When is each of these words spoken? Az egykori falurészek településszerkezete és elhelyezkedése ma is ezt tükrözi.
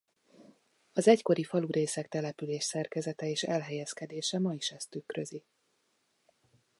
Az 0.93 1.07
egykori 1.07 1.43
falurészek 1.43 2.07
településszerkezete 2.07 3.29
és 3.29 3.43
elhelyezkedése 3.43 4.39
ma 4.39 4.53
is 4.53 4.71
ezt 4.71 4.89
tükrözi. 4.89 5.43